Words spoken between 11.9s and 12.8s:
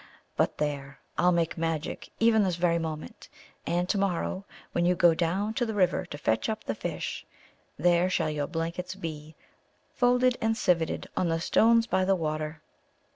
the water."